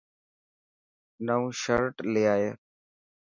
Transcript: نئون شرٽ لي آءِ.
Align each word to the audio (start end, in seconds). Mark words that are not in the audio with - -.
نئون 1.25 1.49
شرٽ 1.61 1.93
لي 2.13 2.23
آءِ. 2.33 2.45